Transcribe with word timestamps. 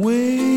Wait. 0.00 0.49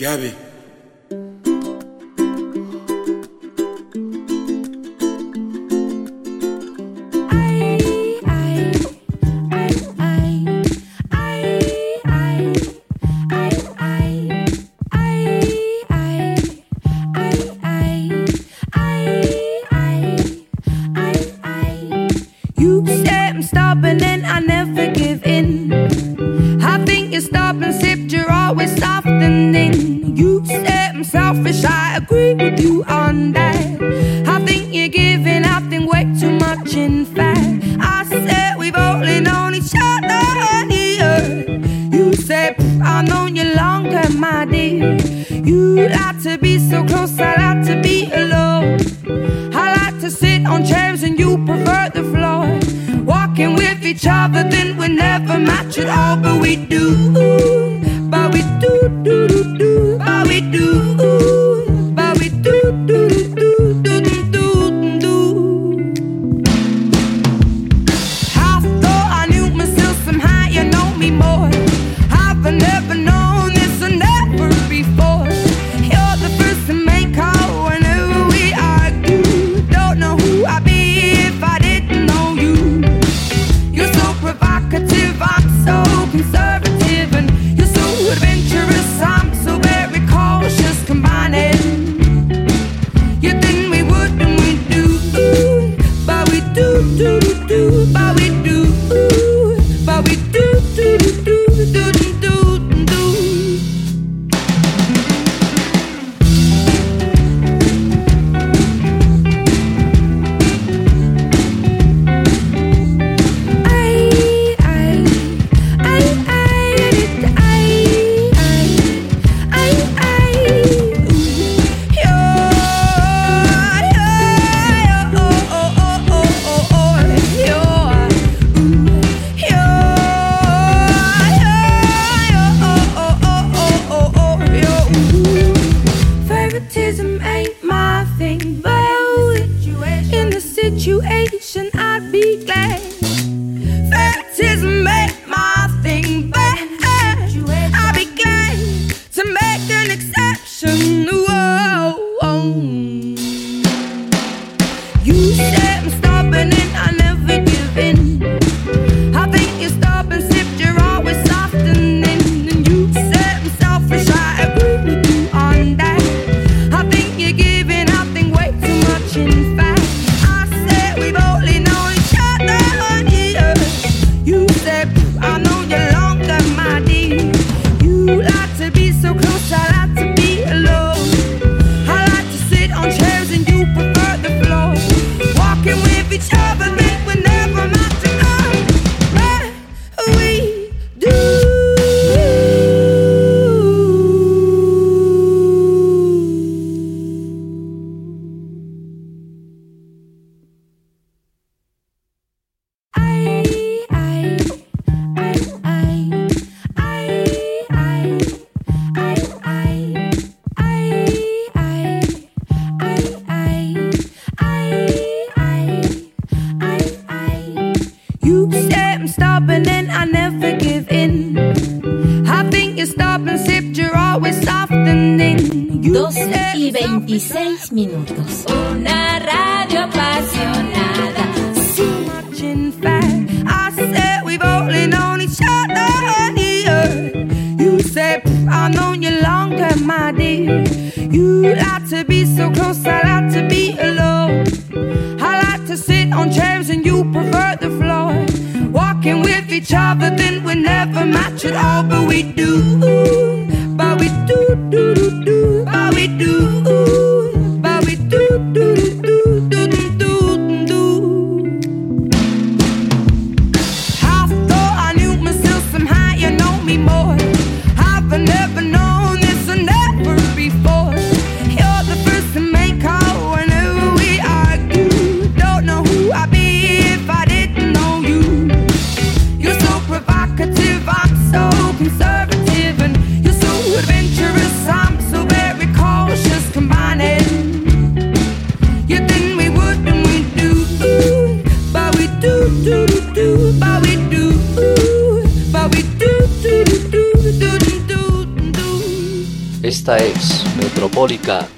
Gabby. 0.00 0.39
I 45.78 45.86
like 45.88 46.22
to 46.24 46.38
be 46.38 46.58
so 46.58 46.84
close, 46.84 47.18
I 47.18 47.34
like 47.36 47.66
to 47.66 47.80
be 47.80 48.10
alone. 48.12 48.80
I 49.54 49.74
like 49.76 50.00
to 50.00 50.10
sit 50.10 50.46
on 50.46 50.64
chairs 50.64 51.02
and 51.02 51.18
you 51.18 51.36
prefer 51.44 51.90
the 51.94 52.04
floor. 52.04 53.04
Walking 53.04 53.54
with 53.54 53.84
each 53.84 54.06
other, 54.06 54.42
then 54.42 54.76
we 54.76 54.88
never 54.88 55.38
match 55.38 55.78
at 55.78 55.88
all, 55.88 56.16
but 56.16 56.40
we 56.40 56.56
do. 56.56 57.59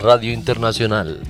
Radio 0.02 0.32
Internacional. 0.32 1.20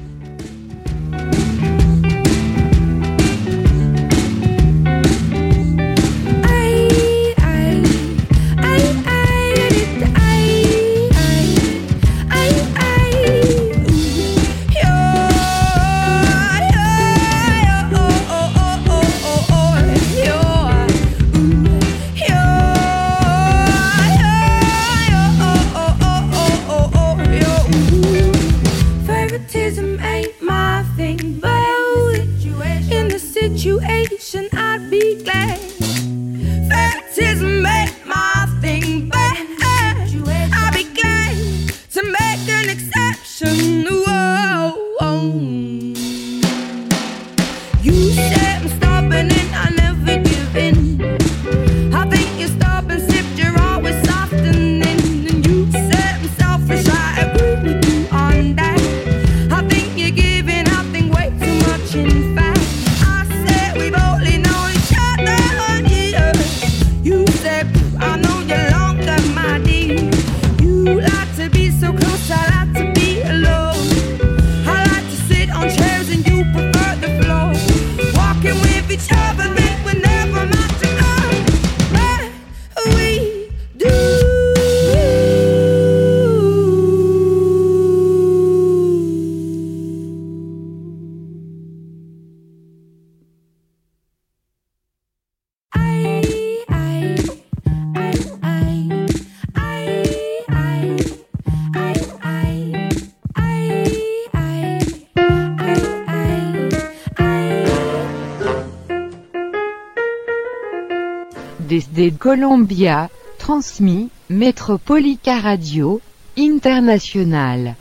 de 112.03 112.11
Columbia, 112.19 113.09
transmis, 113.39 114.11
Metropolica 114.29 115.41
Radio, 115.41 116.01
International. 116.35 117.77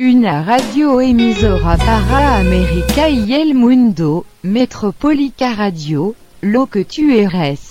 Una 0.00 0.42
radio 0.42 1.00
emisora 1.00 1.76
para 1.76 2.40
América 2.40 3.08
y 3.08 3.32
el 3.34 3.54
mundo, 3.54 4.26
Metropolica 4.42 5.54
Radio, 5.54 6.16
lo 6.40 6.66
que 6.66 6.84
tu 6.86 7.08
eres. 7.08 7.67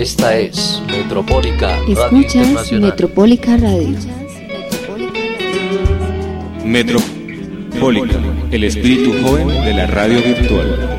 Esta 0.00 0.34
es 0.34 0.80
Metropólica 0.86 1.76
Radio 1.76 2.16
Internacional. 2.16 2.90
Metropólica 2.90 3.58
Radio. 3.58 3.98
Metropólica, 6.64 8.18
el 8.50 8.64
espíritu 8.64 9.12
joven 9.22 9.48
de 9.62 9.74
la 9.74 9.86
radio 9.88 10.22
virtual. 10.22 10.98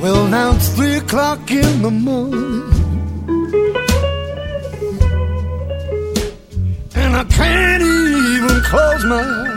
Well, 0.00 0.28
now 0.30 0.54
it's 0.54 0.70
three 0.70 0.96
o'clock 0.96 1.50
in 1.50 1.82
the 1.82 1.90
morning. 1.90 2.71
close 8.72 9.04
my 9.04 9.20
eyes. 9.20 9.51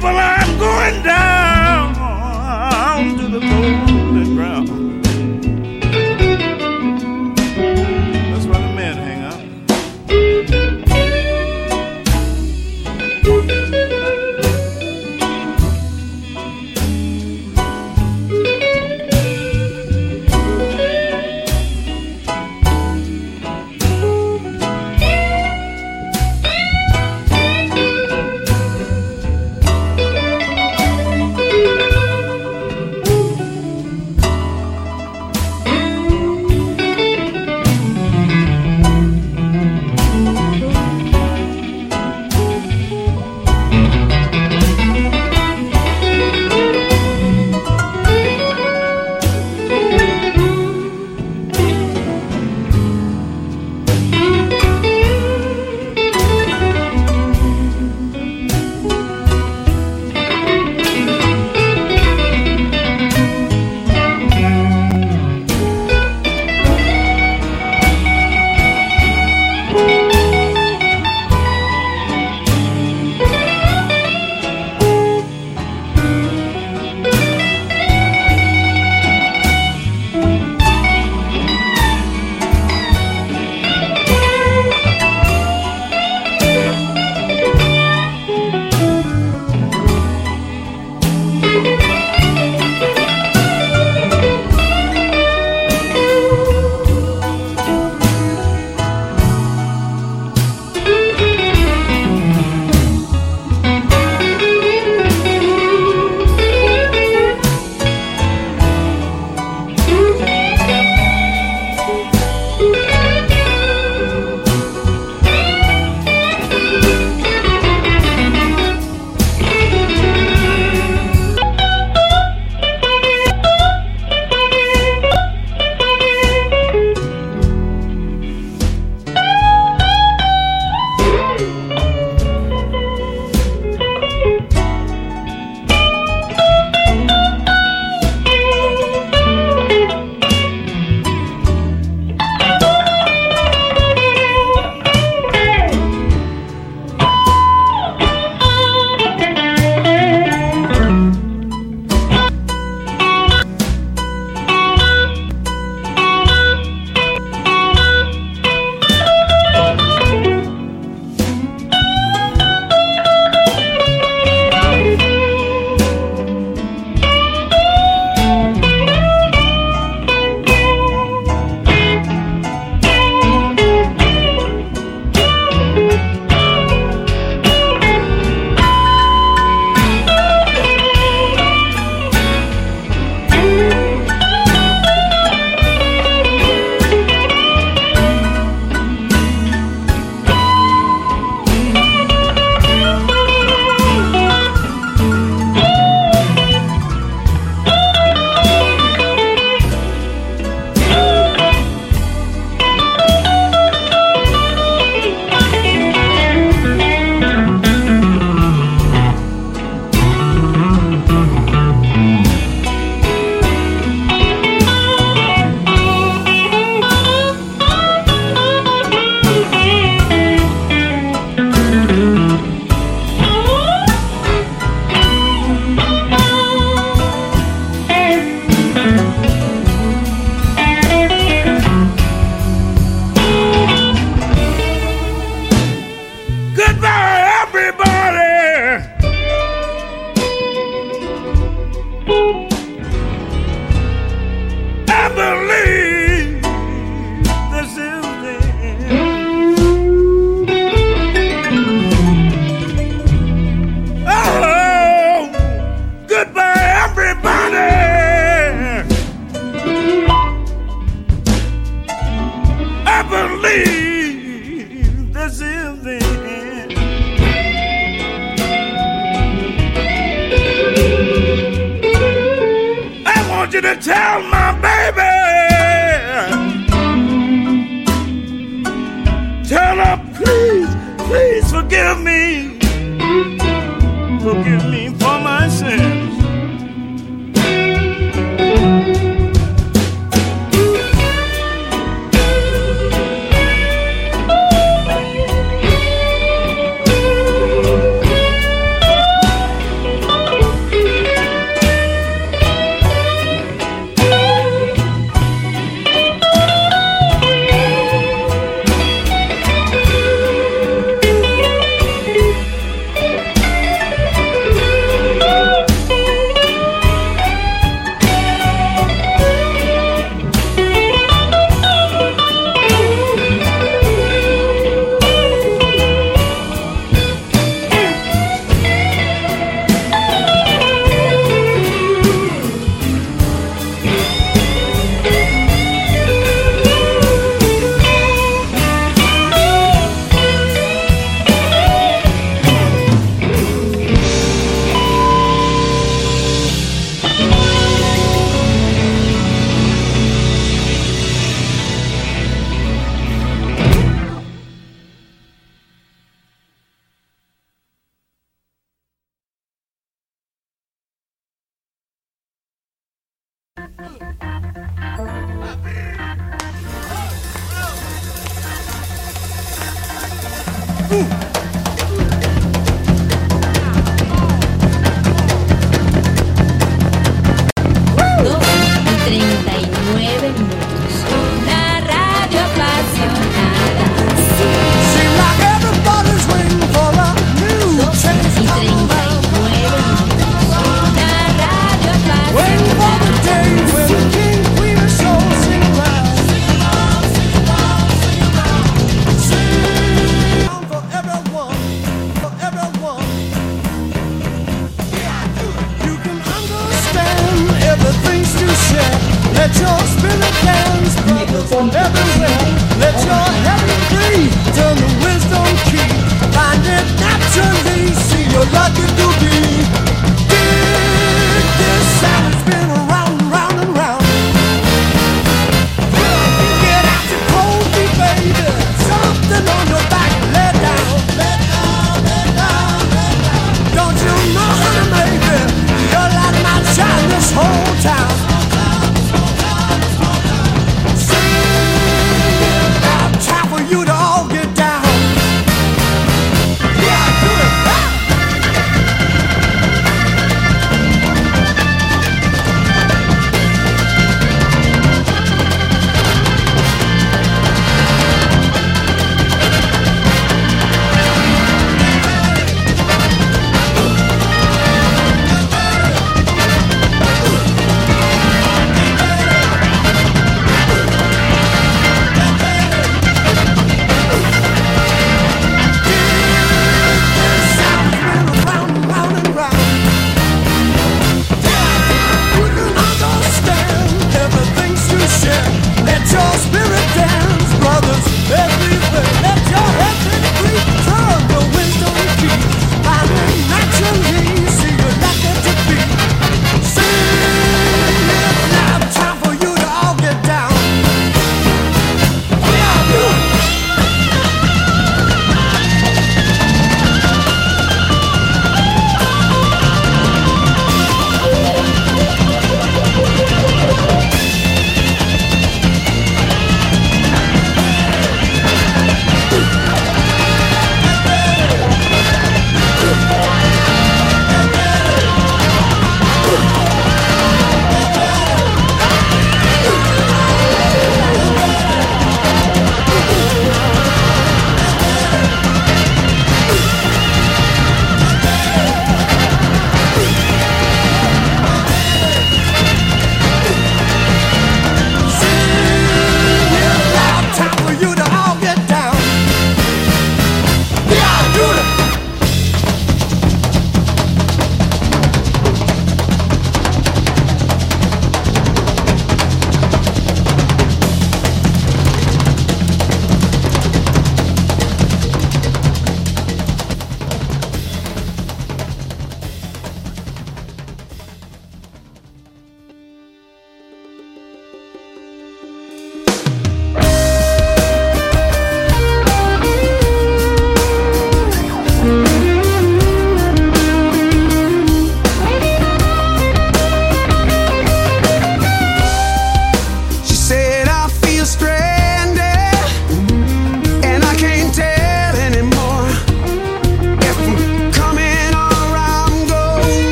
People, 0.00 0.16
I'm 0.16 0.58
going 0.58 1.02
down 1.02 1.39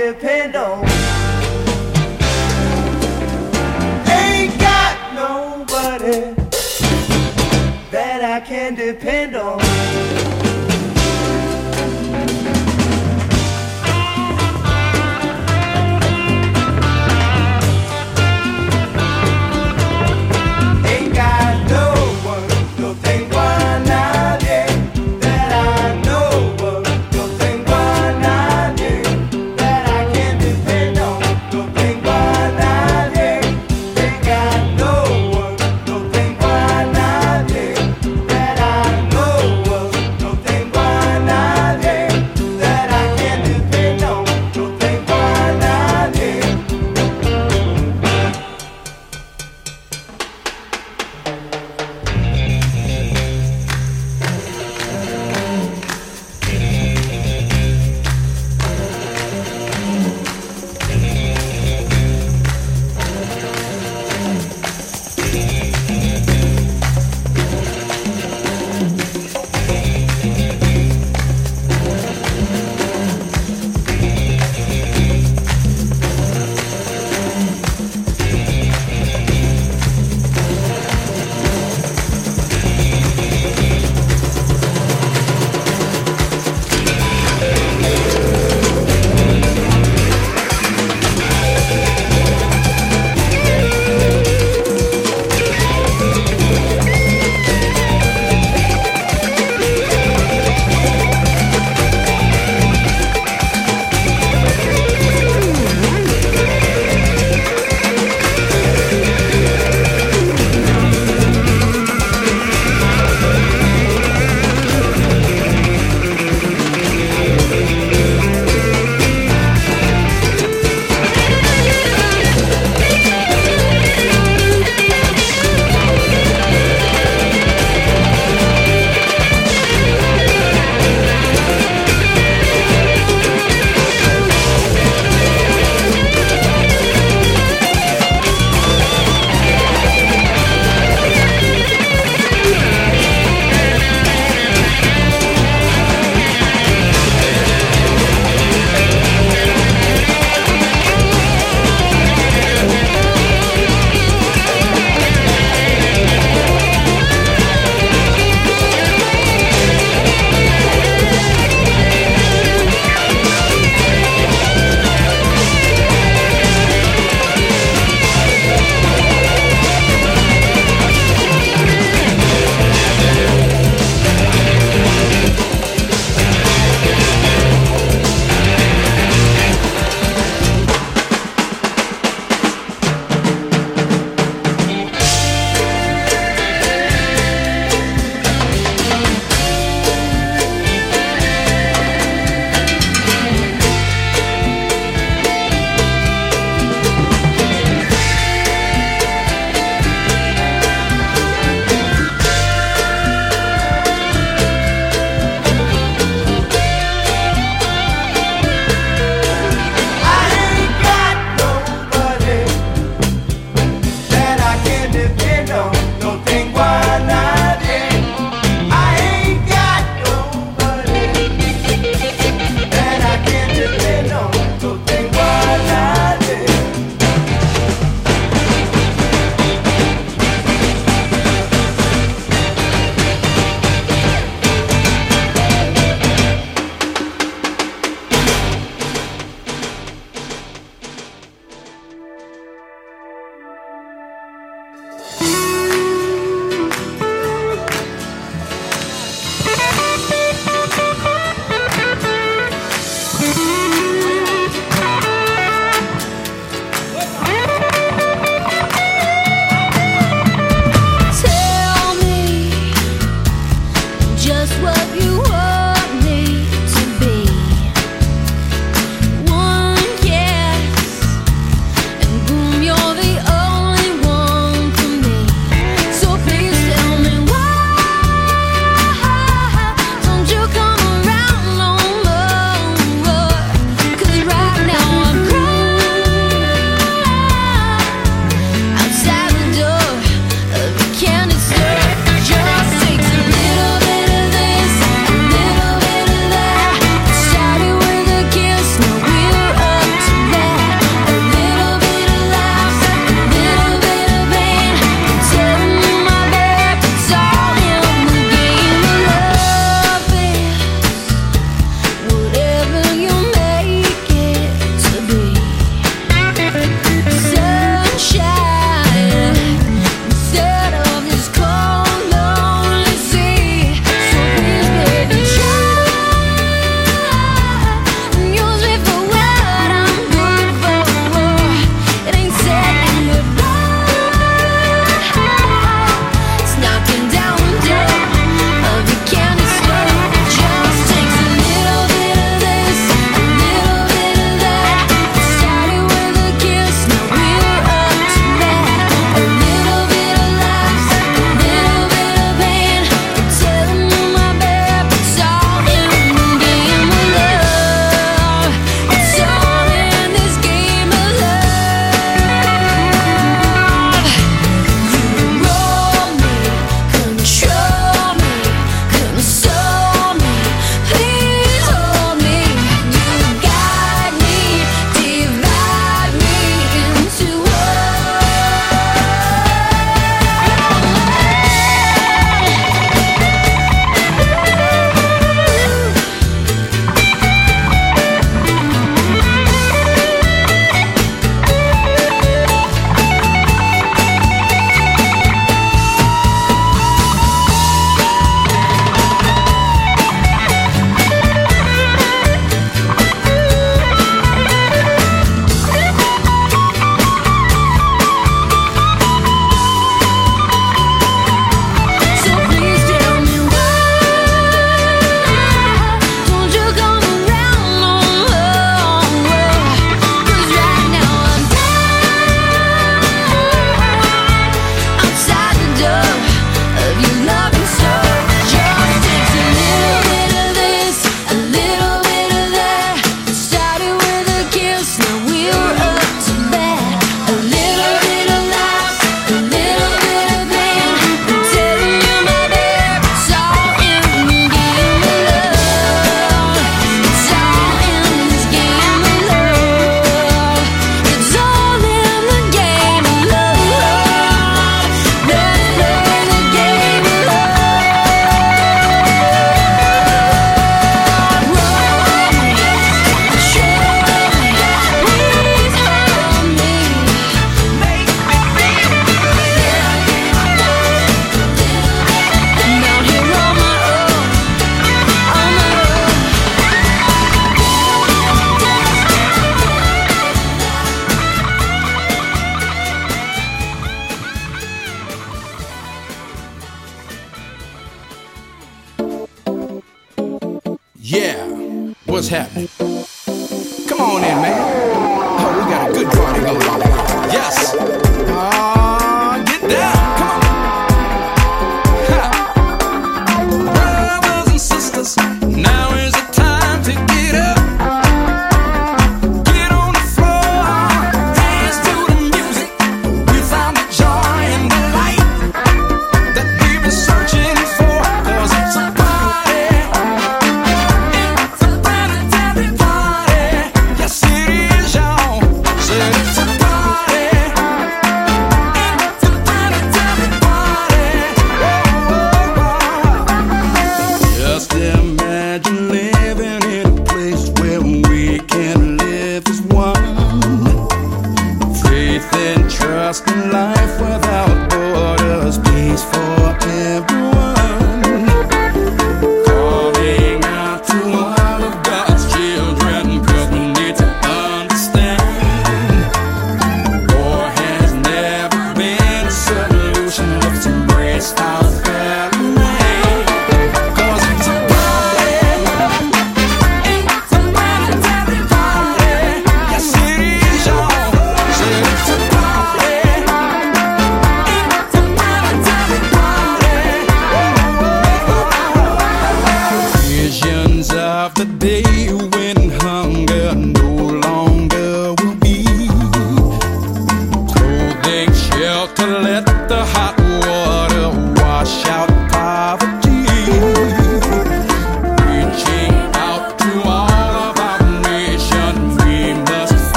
I 0.00 0.37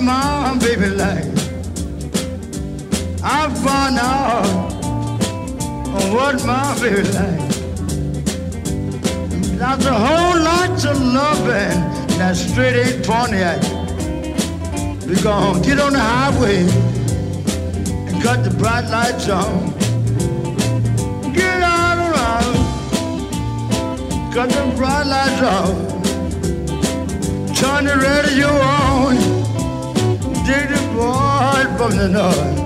my 0.00 0.56
baby 0.58 0.88
like. 0.90 1.24
I 3.22 3.48
found 3.64 3.98
out 3.98 4.72
what 6.12 6.44
my 6.44 6.74
baby 6.80 7.02
like. 7.12 7.54
That's 9.58 9.86
a 9.86 9.94
whole 9.94 10.38
lot 10.42 10.84
of 10.84 11.00
loving. 11.00 11.78
That's 12.18 12.40
straight 12.40 12.76
eight 12.76 13.06
Pontiac. 13.06 13.62
We 15.06 15.16
gonna 15.22 15.60
get 15.60 15.78
on 15.80 15.92
the 15.92 16.00
highway 16.00 16.60
and 18.08 18.22
cut 18.22 18.42
the 18.44 18.50
bright 18.58 18.88
lights 18.90 19.28
on. 19.28 19.72
Get 21.32 21.62
out 21.62 21.98
around, 21.98 22.54
cut 24.32 24.48
the 24.50 24.72
bright 24.76 25.06
lights 25.06 25.42
on. 25.42 25.94
Turn 27.54 27.84
the 27.86 27.96
radio 27.96 28.48
on, 28.48 29.16
dig 30.44 30.68
the 30.68 30.80
boy 30.92 31.76
from 31.76 31.96
the 31.96 32.08
north. 32.08 32.63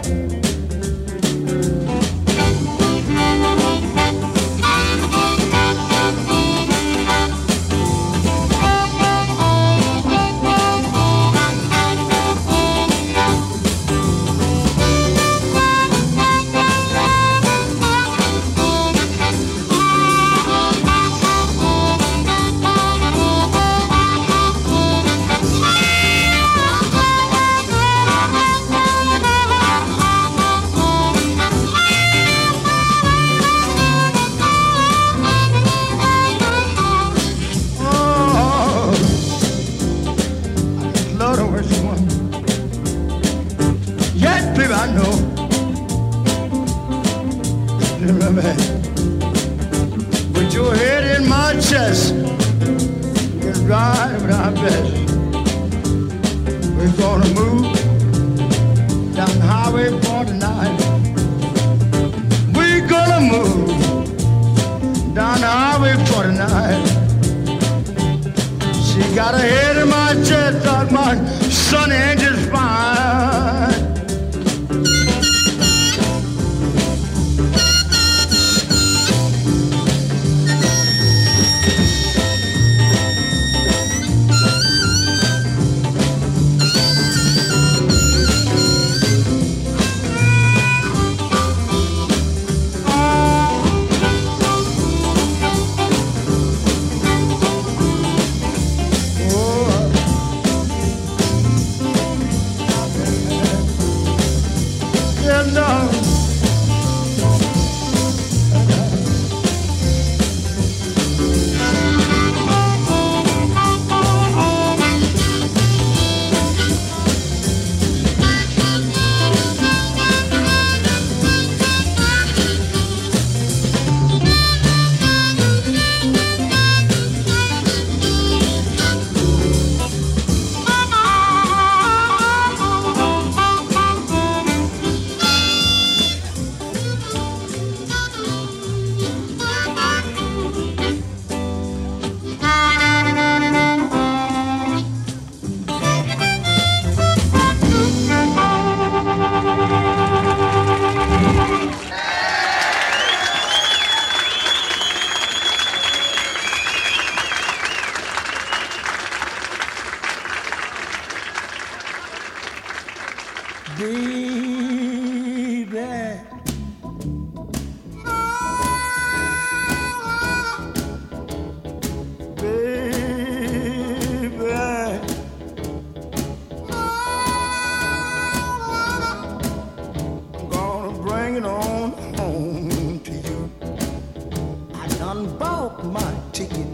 Done 185.14 185.38
bought 185.38 185.82
my 185.86 186.12
ticket. 186.32 186.66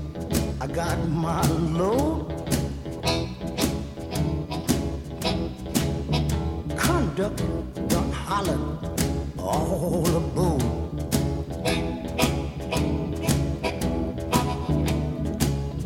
I 0.60 0.66
got 0.66 0.98
my 1.08 1.40
load. 1.78 2.26
Conductor 6.76 7.54
done 7.92 8.12
hollered 8.26 8.78
all 9.38 10.16
aboard. 10.16 10.62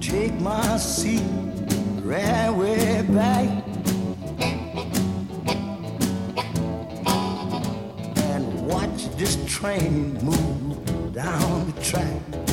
Take 0.01 0.40
my 0.40 0.78
seat 0.78 1.28
right 2.03 2.51
way 2.51 3.03
back. 3.11 3.49
And 8.32 8.44
watch 8.66 9.01
this 9.18 9.36
train 9.46 10.14
move 10.24 10.67
down 11.18 11.72
the 11.72 11.82
track. 11.82 12.47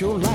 Your 0.00 0.18
life 0.18 0.29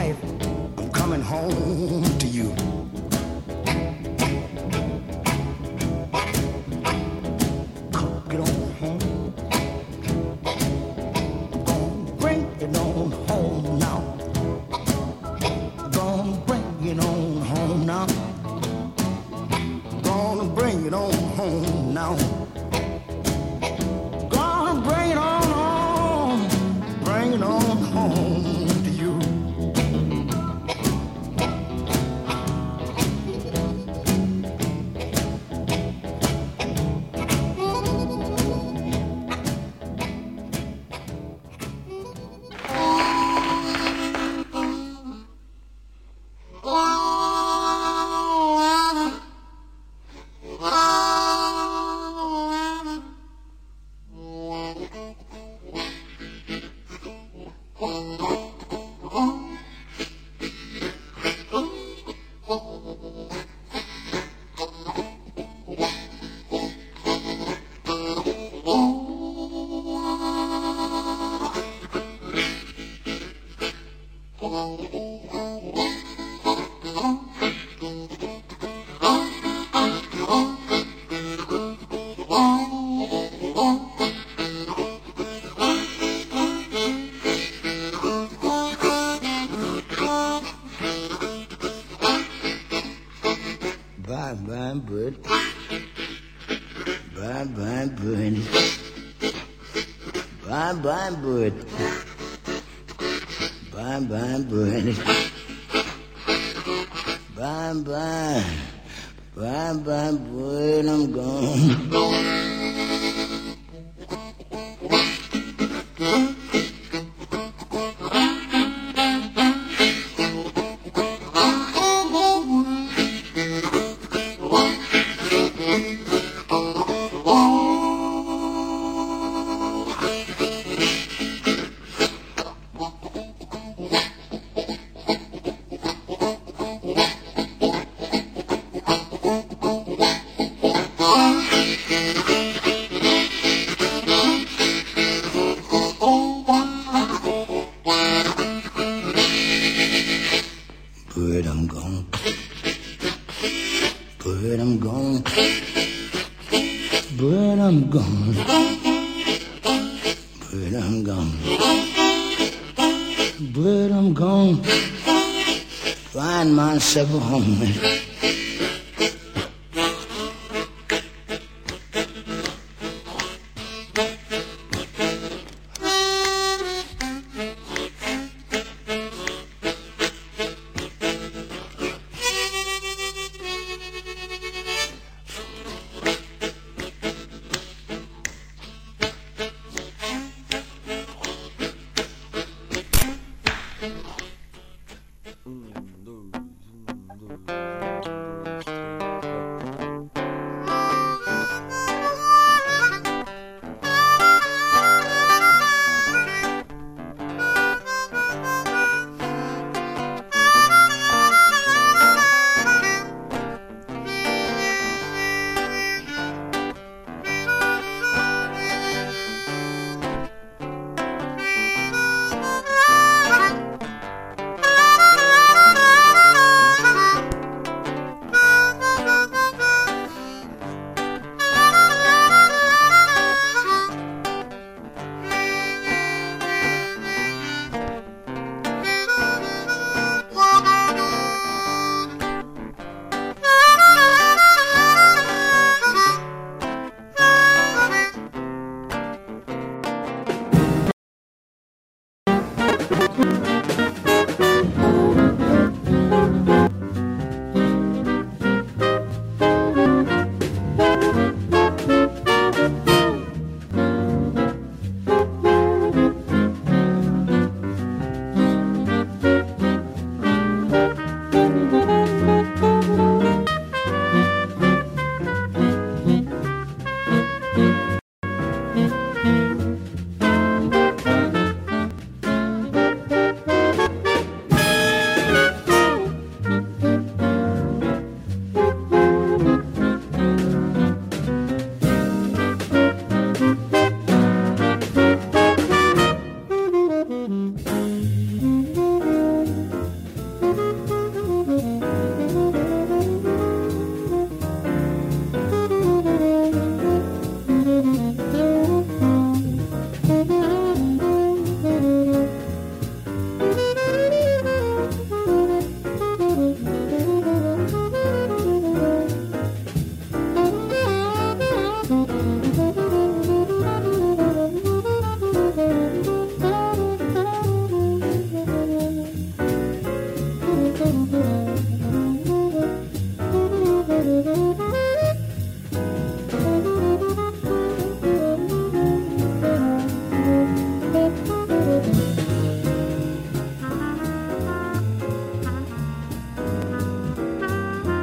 myself 167.39 167.94